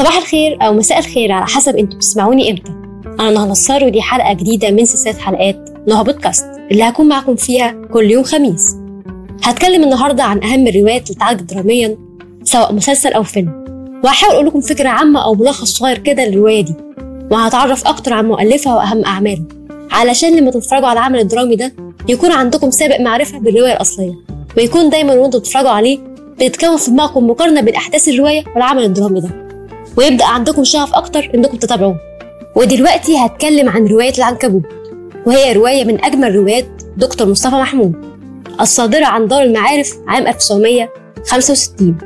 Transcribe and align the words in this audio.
صباح 0.00 0.16
الخير 0.16 0.58
أو 0.62 0.72
مساء 0.72 0.98
الخير 0.98 1.32
على 1.32 1.46
حسب 1.46 1.76
أنتوا 1.76 1.96
بتسمعوني 1.98 2.50
إمتى. 2.50 2.72
أنا 3.20 3.30
نهى 3.30 3.48
نصار 3.48 3.84
ودي 3.84 4.02
حلقة 4.02 4.32
جديدة 4.32 4.70
من 4.70 4.84
سلسلة 4.84 5.18
حلقات 5.18 5.56
نهى 5.88 6.04
بودكاست 6.04 6.44
اللي 6.70 6.82
هكون 6.84 7.08
معاكم 7.08 7.36
فيها 7.36 7.74
كل 7.92 8.10
يوم 8.10 8.24
خميس. 8.24 8.76
هتكلم 9.42 9.84
النهاردة 9.84 10.22
عن 10.22 10.44
أهم 10.44 10.66
الروايات 10.66 11.10
اللي 11.10 11.16
اتعالجت 11.16 11.42
دراميا 11.54 11.98
سواء 12.44 12.72
مسلسل 12.74 13.12
أو 13.12 13.22
فيلم. 13.22 13.64
وهحاول 14.04 14.34
أقول 14.34 14.46
لكم 14.46 14.60
فكرة 14.60 14.88
عامة 14.88 15.24
أو 15.24 15.34
ملخص 15.34 15.72
صغير 15.78 15.98
كده 15.98 16.24
للرواية 16.24 16.60
دي 16.60 16.74
وهتعرف 17.30 17.86
أكتر 17.86 18.12
عن 18.12 18.28
مؤلفها 18.28 18.76
وأهم 18.76 19.04
أعماله 19.04 19.44
علشان 19.90 20.36
لما 20.36 20.50
تتفرجوا 20.50 20.88
على 20.88 20.98
العمل 20.98 21.18
الدرامي 21.18 21.56
ده 21.56 21.72
يكون 22.08 22.32
عندكم 22.32 22.70
سابق 22.70 23.00
معرفة 23.00 23.38
بالرواية 23.38 23.72
الأصلية. 23.72 24.14
ويكون 24.56 24.90
دايما 24.90 25.14
وانتوا 25.14 25.40
بتتفرجوا 25.40 25.70
عليه 25.70 25.98
بيتكون 26.38 26.76
في 26.76 26.90
دماغكم 26.90 27.30
مقارنة 27.30 27.60
بين 27.60 27.74
أحداث 27.74 28.08
الرواية 28.08 28.44
والعمل 28.54 28.84
الدرامي 28.84 29.20
ده. 29.20 29.49
ويبدأ 29.96 30.24
عندكم 30.24 30.64
شغف 30.64 30.94
أكتر 30.94 31.30
إنكم 31.34 31.56
تتابعوه. 31.56 31.96
ودلوقتي 32.56 33.16
هتكلم 33.18 33.68
عن 33.68 33.86
رواية 33.86 34.12
العنكبوت 34.18 34.62
وهي 35.26 35.52
رواية 35.52 35.84
من 35.84 36.04
أجمل 36.04 36.34
روايات 36.34 36.66
دكتور 36.96 37.28
مصطفى 37.28 37.54
محمود 37.54 37.92
الصادرة 38.60 39.04
عن 39.06 39.28
دار 39.28 39.42
المعارف 39.42 39.92
عام 40.08 40.26
1965 40.26 41.98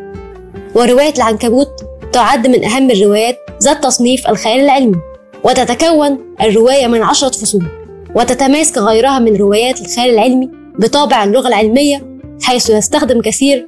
ورواية 0.74 1.14
العنكبوت 1.16 1.68
تعد 2.12 2.46
من 2.46 2.64
أهم 2.64 2.90
الروايات 2.90 3.38
ذات 3.62 3.84
تصنيف 3.84 4.28
الخيال 4.28 4.60
العلمي 4.60 4.96
وتتكون 5.44 6.18
الرواية 6.40 6.86
من 6.86 7.02
عشرة 7.02 7.30
فصول 7.30 7.66
وتتميز 8.14 8.72
كغيرها 8.72 9.18
من 9.18 9.36
روايات 9.36 9.80
الخيال 9.80 10.10
العلمي 10.10 10.50
بطابع 10.78 11.24
اللغة 11.24 11.48
العلمية 11.48 12.18
حيث 12.42 12.70
يستخدم 12.70 13.20
كثير 13.20 13.66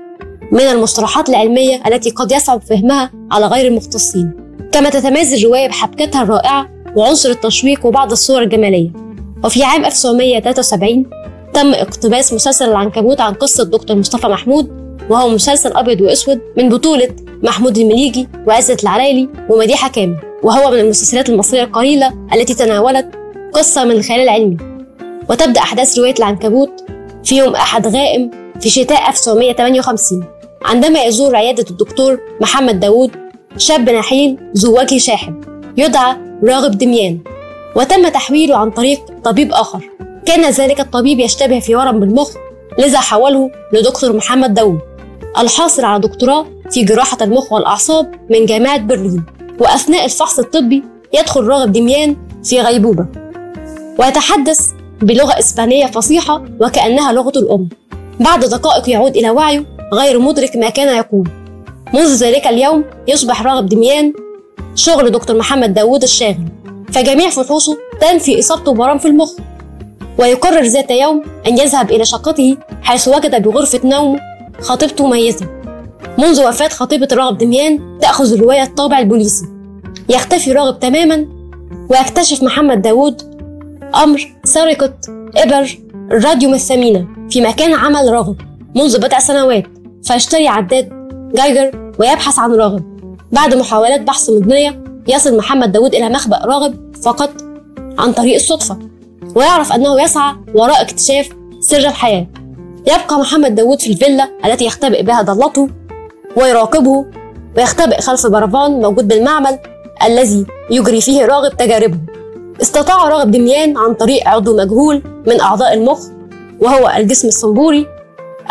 من 0.52 0.60
المصطلحات 0.60 1.28
العلمية 1.28 1.82
التي 1.86 2.10
قد 2.10 2.32
يصعب 2.32 2.62
فهمها 2.62 3.10
على 3.32 3.46
غير 3.46 3.66
المختصين 3.66 4.32
كما 4.72 4.90
تتميز 4.90 5.34
الرواية 5.34 5.68
بحبكتها 5.68 6.22
الرائعة 6.22 6.68
وعنصر 6.96 7.30
التشويق 7.30 7.86
وبعض 7.86 8.10
الصور 8.12 8.42
الجمالية. 8.42 8.90
وفي 9.44 9.62
عام 9.64 9.84
1973 9.84 11.04
تم 11.54 11.74
اقتباس 11.74 12.32
مسلسل 12.32 12.70
العنكبوت 12.70 13.20
عن 13.20 13.34
قصة 13.34 13.64
دكتور 13.64 13.96
مصطفى 13.96 14.26
محمود 14.26 14.70
وهو 15.10 15.28
مسلسل 15.28 15.72
أبيض 15.72 16.00
وأسود 16.00 16.40
من 16.56 16.68
بطولة 16.68 17.08
محمود 17.42 17.78
المليجي 17.78 18.28
وعزة 18.46 18.76
العلايلي 18.82 19.28
ومديحة 19.50 19.88
كامل 19.88 20.16
وهو 20.42 20.70
من 20.70 20.78
المسلسلات 20.78 21.28
المصرية 21.28 21.62
القليلة 21.62 22.14
التي 22.34 22.54
تناولت 22.54 23.14
قصة 23.52 23.84
من 23.84 23.90
الخيال 23.90 24.20
العلمي. 24.20 24.56
وتبدأ 25.30 25.60
أحداث 25.60 25.98
رواية 25.98 26.14
العنكبوت 26.18 26.84
في 27.24 27.36
يوم 27.36 27.54
أحد 27.54 27.86
غائم 27.86 28.30
في 28.60 28.70
شتاء 28.70 29.08
1958 29.08 30.35
عندما 30.66 31.02
يزور 31.04 31.36
عيادة 31.36 31.64
الدكتور 31.70 32.20
محمد 32.40 32.80
داوود 32.80 33.10
شاب 33.56 33.90
نحيل 33.90 34.38
ذو 34.56 34.78
وجه 34.78 34.98
شاحب 34.98 35.44
يدعى 35.76 36.16
راغب 36.44 36.78
دميان 36.78 37.18
وتم 37.76 38.08
تحويله 38.08 38.56
عن 38.56 38.70
طريق 38.70 39.00
طبيب 39.24 39.52
آخر. 39.52 39.90
كان 40.26 40.50
ذلك 40.50 40.80
الطبيب 40.80 41.18
يشتبه 41.20 41.60
في 41.60 41.76
ورم 41.76 42.00
بالمخ 42.00 42.30
لذا 42.78 42.98
حوله 42.98 43.50
لدكتور 43.72 44.12
محمد 44.16 44.54
داوود 44.54 44.78
الحاصل 45.38 45.84
على 45.84 46.00
دكتوراه 46.00 46.46
في 46.70 46.84
جراحة 46.84 47.18
المخ 47.20 47.52
والأعصاب 47.52 48.14
من 48.30 48.46
جامعة 48.46 48.78
برلين 48.78 49.24
وأثناء 49.60 50.04
الفحص 50.04 50.38
الطبي 50.38 50.82
يدخل 51.14 51.44
راغب 51.44 51.72
دميان 51.72 52.16
في 52.44 52.60
غيبوبة. 52.60 53.06
ويتحدث 53.98 54.60
بلغة 55.02 55.38
إسبانية 55.38 55.86
فصيحة 55.86 56.44
وكأنها 56.60 57.12
لغته 57.12 57.38
الأم. 57.38 57.68
بعد 58.20 58.44
دقائق 58.44 58.88
يعود 58.88 59.16
إلى 59.16 59.30
وعيه 59.30 59.75
غير 59.94 60.18
مدرك 60.18 60.56
ما 60.56 60.68
كان 60.70 60.96
يقول. 60.96 61.28
منذ 61.94 62.14
ذلك 62.14 62.46
اليوم 62.46 62.84
يصبح 63.08 63.42
راغب 63.42 63.66
دميان 63.66 64.12
شغل 64.74 65.10
دكتور 65.10 65.36
محمد 65.36 65.74
داوود 65.74 66.02
الشاغل 66.02 66.48
فجميع 66.92 67.30
فحوصه 67.30 67.76
تنفي 68.00 68.38
إصابته 68.38 68.72
برم 68.72 68.98
في 68.98 69.08
المخ. 69.08 69.30
ويقرر 70.18 70.62
ذات 70.62 70.90
يوم 70.90 71.22
أن 71.46 71.58
يذهب 71.58 71.90
إلى 71.90 72.04
شقته 72.04 72.56
حيث 72.82 73.08
وجد 73.08 73.42
بغرفة 73.42 73.80
نومه 73.84 74.20
خطيبته 74.60 75.06
ميتة. 75.06 75.46
منذ 76.18 76.48
وفاة 76.48 76.68
خطيبة 76.68 77.08
راغب 77.12 77.38
دميان 77.38 77.98
تأخذ 78.00 78.32
الرواية 78.32 78.62
الطابع 78.62 78.98
البوليسي 78.98 79.46
يختفي 80.08 80.52
راغب 80.52 80.80
تماما 80.80 81.26
ويكتشف 81.90 82.42
محمد 82.42 82.82
داوود 82.82 83.22
أمر 83.94 84.34
سرقة 84.44 84.94
إبر 85.36 85.78
الراديوم 86.10 86.54
الثمينة 86.54 87.06
في 87.30 87.40
مكان 87.40 87.74
عمل 87.74 88.12
راغب 88.12 88.36
منذ 88.74 88.98
بضع 88.98 89.18
سنوات. 89.18 89.64
فيشتري 90.02 90.48
عداد 90.48 90.88
جايجر 91.34 91.92
ويبحث 91.98 92.38
عن 92.38 92.52
راغب. 92.52 92.96
بعد 93.32 93.54
محاولات 93.54 94.00
بحث 94.00 94.30
مضنية 94.30 94.84
يصل 95.08 95.36
محمد 95.36 95.72
داوود 95.72 95.94
إلى 95.94 96.08
مخبأ 96.08 96.38
راغب 96.44 96.96
فقط 97.02 97.30
عن 97.98 98.12
طريق 98.12 98.34
الصدفة 98.34 98.78
ويعرف 99.34 99.72
أنه 99.72 100.02
يسعى 100.02 100.34
وراء 100.54 100.82
اكتشاف 100.82 101.28
سر 101.60 101.76
الحياة. 101.76 102.26
يبقى 102.86 103.18
محمد 103.18 103.54
داوود 103.54 103.80
في 103.80 103.92
الفيلا 103.92 104.28
التي 104.44 104.64
يختبئ 104.64 105.02
بها 105.02 105.22
ضلته 105.22 105.68
ويراقبه 106.36 107.06
ويختبئ 107.56 108.00
خلف 108.00 108.26
برفان 108.26 108.80
موجود 108.82 109.08
بالمعمل 109.08 109.58
الذي 110.06 110.46
يجري 110.70 111.00
فيه 111.00 111.26
راغب 111.26 111.56
تجاربه. 111.56 111.98
استطاع 112.62 113.08
راغب 113.08 113.30
دميان 113.30 113.76
عن 113.76 113.94
طريق 113.94 114.28
عضو 114.28 114.56
مجهول 114.56 115.02
من 115.26 115.40
أعضاء 115.40 115.74
المخ 115.74 115.98
وهو 116.60 116.92
الجسم 116.96 117.28
الصنبوري 117.28 117.86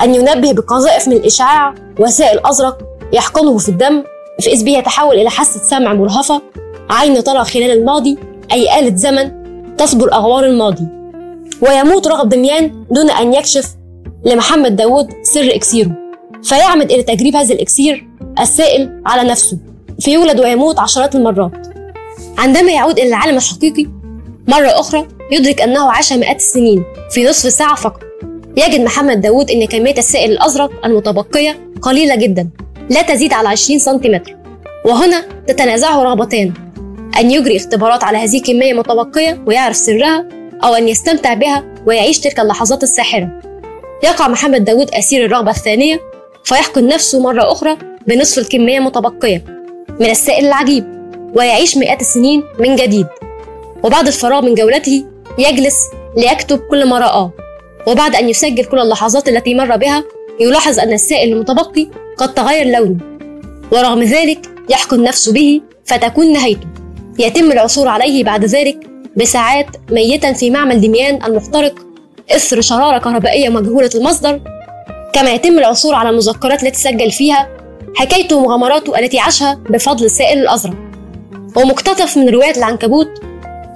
أن 0.01 0.15
ينبه 0.15 0.53
بقذائف 0.53 1.07
من 1.07 1.15
الإشعاع 1.15 1.75
وسائل 1.99 2.39
أزرق 2.45 2.77
يحقنه 3.13 3.57
في 3.57 3.69
الدم 3.69 4.03
فإذ 4.41 4.63
به 4.63 4.71
يتحول 4.71 5.15
إلى 5.15 5.29
حاسة 5.29 5.59
سمع 5.59 5.93
مرهفة 5.93 6.41
عين 6.89 7.23
ترى 7.23 7.43
خلال 7.43 7.71
الماضي 7.71 8.17
أي 8.51 8.79
آلة 8.79 8.95
زمن 8.95 9.31
تصبر 9.77 10.13
أغوار 10.13 10.45
الماضي. 10.45 10.87
ويموت 11.61 12.07
راغب 12.07 12.29
دميان 12.29 12.85
دون 12.91 13.09
أن 13.09 13.33
يكشف 13.33 13.65
لمحمد 14.25 14.75
داوود 14.75 15.09
سر 15.23 15.55
إكسيره. 15.55 15.91
فيعمد 16.43 16.91
إلى 16.91 17.03
تجريب 17.03 17.35
هذا 17.35 17.53
الإكسير 17.53 18.07
السائل 18.39 19.01
على 19.05 19.29
نفسه. 19.29 19.57
فيولد 19.99 20.39
ويموت 20.39 20.79
عشرات 20.79 21.15
المرات. 21.15 21.51
عندما 22.37 22.71
يعود 22.71 22.99
إلى 22.99 23.07
العالم 23.07 23.37
الحقيقي 23.37 23.87
مرة 24.47 24.79
أخرى 24.79 25.07
يدرك 25.31 25.61
أنه 25.61 25.91
عاش 25.91 26.13
مئات 26.13 26.35
السنين 26.35 26.83
في 27.11 27.29
نصف 27.29 27.53
ساعة 27.53 27.75
فقط. 27.75 28.01
يجد 28.57 28.81
محمد 28.81 29.21
داوود 29.21 29.51
أن 29.51 29.65
كمية 29.65 29.97
السائل 29.97 30.31
الأزرق 30.31 30.85
المتبقية 30.85 31.69
قليلة 31.81 32.15
جدا 32.15 32.49
لا 32.89 33.01
تزيد 33.01 33.33
على 33.33 33.49
20 33.49 33.79
سنتيمتر. 33.79 34.35
وهنا 34.85 35.23
تتنازعه 35.47 36.03
رغبتان 36.03 36.53
أن 37.19 37.31
يجري 37.31 37.57
اختبارات 37.57 38.03
على 38.03 38.17
هذه 38.17 38.37
الكمية 38.37 38.71
المتبقية 38.71 39.43
ويعرف 39.47 39.75
سرها 39.75 40.25
أو 40.63 40.75
أن 40.75 40.87
يستمتع 40.87 41.33
بها 41.33 41.63
ويعيش 41.85 42.19
تلك 42.19 42.39
اللحظات 42.39 42.83
الساحرة. 42.83 43.29
يقع 44.03 44.27
محمد 44.27 44.65
داوود 44.65 44.89
أسير 44.89 45.25
الرغبة 45.25 45.51
الثانية 45.51 45.99
فيحقن 46.43 46.87
نفسه 46.87 47.19
مرة 47.19 47.51
أخرى 47.51 47.77
بنصف 48.07 48.37
الكمية 48.37 48.77
المتبقية 48.77 49.43
من 49.99 50.09
السائل 50.09 50.45
العجيب 50.45 50.85
ويعيش 51.35 51.77
مئات 51.77 52.01
السنين 52.01 52.43
من 52.59 52.75
جديد. 52.75 53.07
وبعد 53.83 54.07
الفراغ 54.07 54.41
من 54.41 54.55
جولته 54.55 55.05
يجلس 55.37 55.77
ليكتب 56.17 56.59
كل 56.59 56.89
ما 56.89 56.99
رآه. 56.99 57.31
وبعد 57.87 58.15
أن 58.15 58.29
يسجل 58.29 58.65
كل 58.65 58.79
اللحظات 58.79 59.29
التي 59.29 59.55
مر 59.55 59.75
بها 59.75 60.03
يلاحظ 60.39 60.79
أن 60.79 60.93
السائل 60.93 61.33
المتبقي 61.33 61.87
قد 62.17 62.33
تغير 62.33 62.67
لونه 62.67 62.97
ورغم 63.71 64.03
ذلك 64.03 64.49
يحقن 64.69 65.03
نفسه 65.03 65.33
به 65.33 65.61
فتكون 65.85 66.33
نهايته. 66.33 66.67
يتم 67.19 67.51
العثور 67.51 67.87
عليه 67.87 68.23
بعد 68.23 68.45
ذلك 68.45 68.77
بساعات 69.17 69.65
ميتا 69.91 70.33
في 70.33 70.49
معمل 70.49 70.81
دميان 70.81 71.23
المحترق 71.23 71.75
إثر 72.31 72.61
شرارة 72.61 72.97
كهربائية 72.97 73.49
مجهولة 73.49 73.89
المصدر. 73.95 74.41
كما 75.13 75.31
يتم 75.31 75.59
العثور 75.59 75.95
على 75.95 76.09
المذكرات 76.09 76.63
التي 76.63 76.79
سجل 76.79 77.11
فيها 77.11 77.49
حكايته 77.95 78.35
ومغامراته 78.35 78.99
التي 78.99 79.19
عاشها 79.19 79.59
بفضل 79.69 80.05
السائل 80.05 80.39
الأزرق. 80.39 80.75
ومقتطف 81.55 82.17
من 82.17 82.29
رواية 82.29 82.57
العنكبوت 82.57 83.09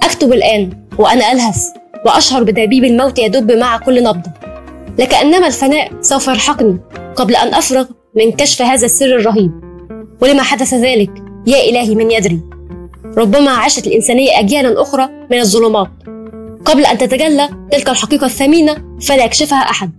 أكتب 0.03 0.33
الآن 0.33 0.69
وأنا 0.97 1.31
ألهث. 1.31 1.65
وأشعر 2.05 2.43
بدبيب 2.43 2.83
الموت 2.83 3.19
يدب 3.19 3.51
مع 3.51 3.77
كل 3.77 4.03
نبضة. 4.03 4.31
لكأنما 4.99 5.47
الفناء 5.47 5.91
سوف 6.01 6.27
يلحقني 6.27 6.79
قبل 7.15 7.35
أن 7.35 7.53
أفرغ 7.53 7.85
من 8.15 8.31
كشف 8.31 8.61
هذا 8.61 8.85
السر 8.85 9.15
الرهيب. 9.15 9.51
ولما 10.21 10.43
حدث 10.43 10.73
ذلك 10.73 11.11
يا 11.47 11.69
إلهي 11.69 11.95
من 11.95 12.11
يدري 12.11 12.39
ربما 13.17 13.51
عاشت 13.51 13.87
الإنسانية 13.87 14.39
أجيالا 14.39 14.81
أخرى 14.81 15.09
من 15.31 15.39
الظلمات. 15.39 15.89
قبل 16.65 16.85
أن 16.85 16.97
تتجلى 16.97 17.49
تلك 17.71 17.89
الحقيقة 17.89 18.25
الثمينة 18.25 18.77
فلا 19.01 19.25
يكشفها 19.25 19.57
أحد. 19.57 19.91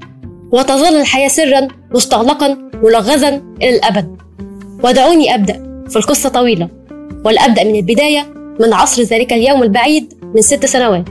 وتظل 0.53 1.01
الحياة 1.01 1.29
سرا 1.29 1.69
مستغلقا 1.95 2.59
ملغزا 2.83 3.43
إلى 3.63 3.77
الأبد. 3.77 4.17
ودعوني 4.85 5.35
أبدأ 5.35 5.85
في 5.89 5.97
القصة 5.97 6.29
طويلة. 6.29 6.69
ولأبدأ 7.25 7.65
من 7.65 7.77
البداية 7.77 8.27
من 8.61 8.73
عصر 8.73 9.03
ذلك 9.03 9.33
اليوم 9.33 9.63
البعيد 9.63 10.15
من 10.35 10.43
ست 10.43 10.67
سنوات. 10.67 11.05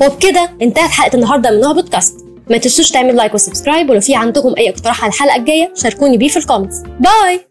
وبكده 0.00 0.50
انتهت 0.62 0.90
حلقة 0.90 1.14
النهاردة 1.14 1.50
من 1.50 1.60
نوع 1.60 1.72
بودكاست. 1.72 2.24
ما 2.50 2.58
تنسوش 2.58 2.90
تعملوا 2.90 3.16
like 3.16 3.34
و 3.34 3.40
subscribe 3.40 3.90
ولو 3.90 4.00
في 4.00 4.14
عندكم 4.14 4.54
أي 4.58 4.70
اقتراح 4.70 5.04
على 5.04 5.12
الحلقة 5.12 5.36
الجاية 5.36 5.72
شاركوني 5.74 6.16
بيه 6.16 6.28
في 6.28 6.36
ال 6.36 6.40
comments. 6.40 6.76
bye! 7.00 7.47